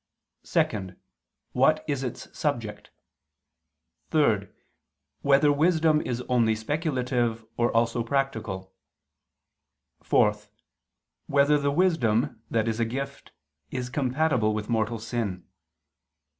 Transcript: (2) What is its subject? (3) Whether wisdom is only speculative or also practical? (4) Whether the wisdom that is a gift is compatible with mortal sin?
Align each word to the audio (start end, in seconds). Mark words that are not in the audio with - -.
(2) 0.43 0.95
What 1.51 1.85
is 1.87 2.03
its 2.03 2.35
subject? 2.35 2.89
(3) 4.09 4.47
Whether 5.21 5.53
wisdom 5.53 6.01
is 6.01 6.21
only 6.21 6.55
speculative 6.55 7.45
or 7.55 7.71
also 7.71 8.01
practical? 8.03 8.73
(4) 10.01 10.35
Whether 11.27 11.59
the 11.59 11.69
wisdom 11.69 12.41
that 12.49 12.67
is 12.67 12.79
a 12.79 12.85
gift 12.85 13.31
is 13.69 13.89
compatible 13.91 14.55
with 14.55 14.69
mortal 14.69 14.97
sin? 14.97 15.47